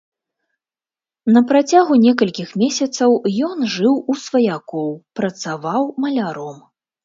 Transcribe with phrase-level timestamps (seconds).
[1.35, 3.09] На працягу некалькіх месяцаў
[3.51, 4.89] ён жыў у сваякоў,
[5.23, 6.57] працаваў маляром.